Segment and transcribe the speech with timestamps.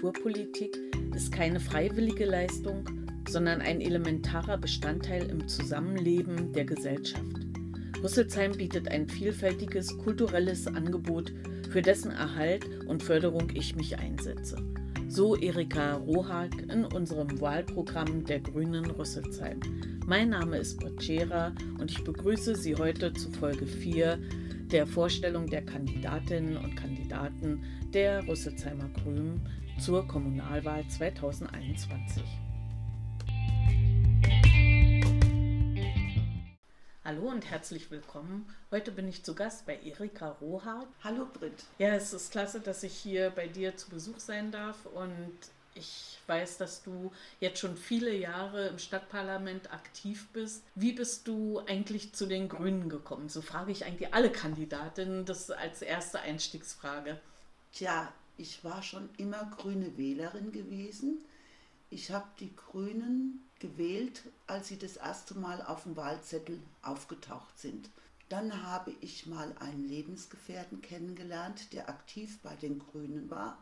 [0.00, 0.78] Kulturpolitik
[1.14, 2.84] ist keine freiwillige Leistung,
[3.30, 7.24] sondern ein elementarer Bestandteil im Zusammenleben der Gesellschaft.
[8.02, 11.32] Rüsselsheim bietet ein vielfältiges kulturelles Angebot,
[11.70, 14.58] für dessen Erhalt und Förderung ich mich einsetze.
[15.08, 19.60] So Erika Rohag in unserem Wahlprogramm der Grünen Rüsselsheim.
[20.06, 24.18] Mein Name ist Bocera und ich begrüße Sie heute zu Folge 4
[24.70, 27.62] der Vorstellung der Kandidatinnen und Kandidaten
[27.94, 29.40] der Rüsselsheimer Grünen
[29.78, 32.24] zur Kommunalwahl 2021.
[37.04, 38.46] Hallo und herzlich willkommen.
[38.70, 40.88] Heute bin ich zu Gast bei Erika Rohart.
[41.04, 41.64] Hallo Britt.
[41.78, 45.36] Ja, es ist klasse, dass ich hier bei dir zu Besuch sein darf und
[45.74, 50.64] ich weiß, dass du jetzt schon viele Jahre im Stadtparlament aktiv bist.
[50.74, 53.28] Wie bist du eigentlich zu den Grünen gekommen?
[53.28, 57.20] So frage ich eigentlich alle Kandidatinnen, das als erste Einstiegsfrage.
[57.72, 61.24] Tja, ich war schon immer grüne Wählerin gewesen.
[61.90, 67.90] Ich habe die Grünen gewählt, als sie das erste Mal auf dem Wahlzettel aufgetaucht sind.
[68.28, 73.58] Dann habe ich mal einen Lebensgefährten kennengelernt, der aktiv bei den Grünen war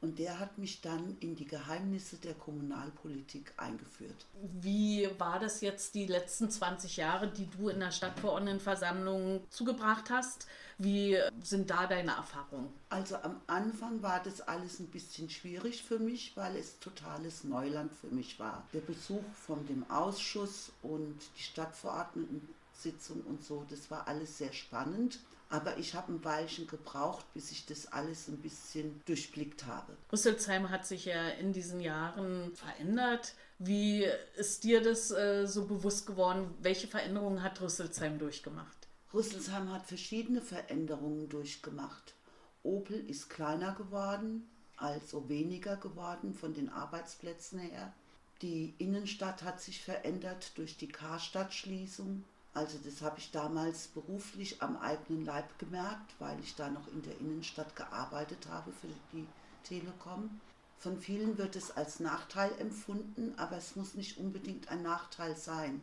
[0.00, 4.26] und der hat mich dann in die Geheimnisse der Kommunalpolitik eingeführt.
[4.60, 10.46] Wie war das jetzt die letzten 20 Jahre, die du in der Stadtverordnetenversammlung zugebracht hast?
[10.78, 12.72] Wie sind da deine Erfahrungen?
[12.88, 17.92] Also am Anfang war das alles ein bisschen schwierig für mich, weil es totales Neuland
[17.92, 18.66] für mich war.
[18.72, 25.18] Der Besuch von dem Ausschuss und die Stadtverordnetensitzung und so, das war alles sehr spannend.
[25.50, 29.96] Aber ich habe ein Weilchen gebraucht, bis ich das alles ein bisschen durchblickt habe.
[30.12, 33.34] Rüsselsheim hat sich ja in diesen Jahren verändert.
[33.58, 34.06] Wie
[34.36, 36.54] ist dir das äh, so bewusst geworden?
[36.62, 38.88] Welche Veränderungen hat Rüsselsheim durchgemacht?
[39.12, 42.14] Rüsselsheim hat verschiedene Veränderungen durchgemacht.
[42.62, 47.92] Opel ist kleiner geworden, also weniger geworden von den Arbeitsplätzen her.
[48.40, 52.24] Die Innenstadt hat sich verändert durch die Karstadtschließung.
[52.52, 57.02] Also das habe ich damals beruflich am eigenen Leib gemerkt, weil ich da noch in
[57.02, 59.26] der Innenstadt gearbeitet habe für die
[59.62, 60.40] Telekom.
[60.78, 65.80] Von vielen wird es als Nachteil empfunden, aber es muss nicht unbedingt ein Nachteil sein.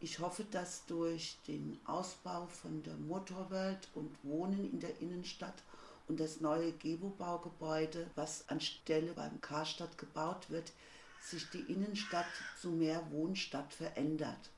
[0.00, 5.62] Ich hoffe, dass durch den Ausbau von der Motorwelt und Wohnen in der Innenstadt
[6.08, 10.72] und das neue Gewo-Baugebäude, was anstelle beim Karstadt gebaut wird,
[11.20, 12.26] sich die Innenstadt
[12.60, 14.50] zu mehr Wohnstadt verändert.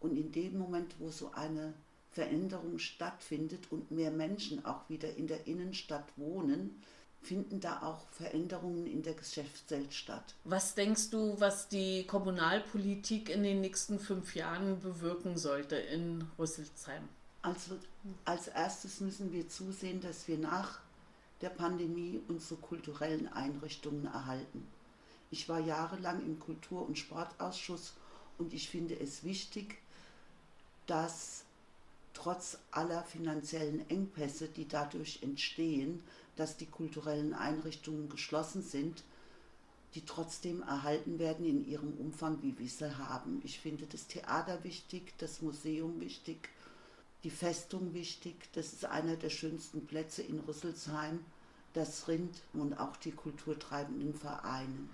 [0.00, 1.74] Und in dem Moment, wo so eine
[2.10, 6.82] Veränderung stattfindet und mehr Menschen auch wieder in der Innenstadt wohnen,
[7.20, 10.34] finden da auch Veränderungen in der Geschäftswelt statt.
[10.44, 17.08] Was denkst du, was die Kommunalpolitik in den nächsten fünf Jahren bewirken sollte in Rüsselsheim?
[17.42, 17.76] Also
[18.24, 20.80] als erstes müssen wir zusehen, dass wir nach
[21.40, 24.66] der Pandemie unsere kulturellen Einrichtungen erhalten.
[25.30, 27.94] Ich war jahrelang im Kultur- und Sportausschuss
[28.38, 29.78] und ich finde es wichtig,
[30.88, 31.44] dass
[32.14, 36.02] trotz aller finanziellen Engpässe, die dadurch entstehen,
[36.34, 39.04] dass die kulturellen Einrichtungen geschlossen sind,
[39.94, 43.40] die trotzdem erhalten werden in ihrem Umfang, wie wir sie haben.
[43.44, 46.48] Ich finde das Theater wichtig, das Museum wichtig,
[47.22, 48.34] die Festung wichtig.
[48.52, 51.24] Das ist einer der schönsten Plätze in Rüsselsheim,
[51.74, 54.88] das Rind und auch die kulturtreibenden Vereine.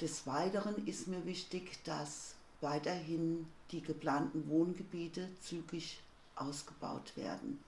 [0.00, 6.00] Des Weiteren ist mir wichtig, dass weiterhin die geplanten Wohngebiete zügig
[6.36, 7.62] ausgebaut werden.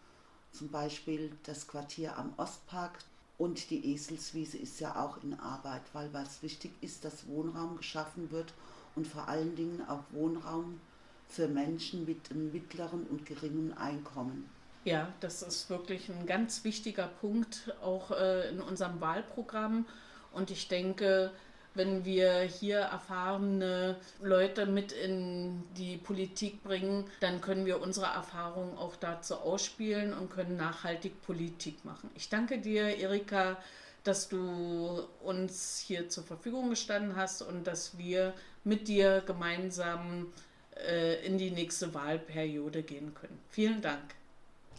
[0.53, 2.99] Zum Beispiel das Quartier am Ostpark
[3.39, 8.31] und die Eselswiese ist ja auch in Arbeit, weil was wichtig ist, dass Wohnraum geschaffen
[8.31, 8.53] wird
[8.95, 10.81] und vor allen Dingen auch Wohnraum
[11.29, 14.49] für Menschen mit einem mittleren und geringen Einkommen.
[14.85, 19.87] Ja, das ist wirklich ein ganz wichtiger Punkt auch äh, in unserem Wahlprogramm.
[20.33, 21.31] Und ich denke,
[21.75, 28.77] wenn wir hier erfahrene Leute mit in die Politik bringen, dann können wir unsere Erfahrungen
[28.77, 32.11] auch dazu ausspielen und können nachhaltig Politik machen.
[32.15, 33.57] Ich danke dir, Erika,
[34.05, 38.35] dass du uns hier zur Verfügung gestanden hast und dass wir
[38.65, 40.33] mit dir gemeinsam
[40.77, 43.39] äh, in die nächste Wahlperiode gehen können.
[43.49, 44.15] Vielen Dank.